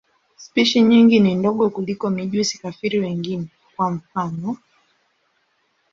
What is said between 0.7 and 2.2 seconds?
nyingi ni ndogo kuliko